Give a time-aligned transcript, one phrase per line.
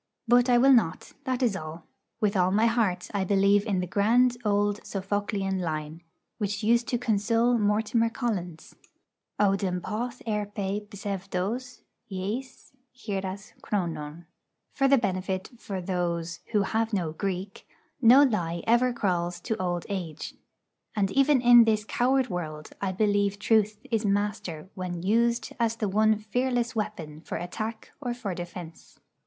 [0.27, 1.83] But I will not, that is all.
[2.19, 6.01] With all my heart I believe in the grand old Sophoclean line,
[6.39, 8.73] which used to console Mortimer Collins:
[9.39, 14.25] Οὐδεν ποθ' ἑρπει ψευδος εἰς γηρας χρονον.
[14.73, 17.67] For the benefit for those who have no Greek:
[18.01, 20.33] 'No lie ever crawls to old age.'
[20.95, 25.87] And even in this coward world I believe truth is master when used as the
[25.87, 28.99] one fearless weapon, for attack or for defence.